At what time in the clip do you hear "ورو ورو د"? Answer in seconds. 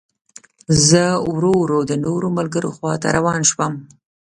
1.33-1.91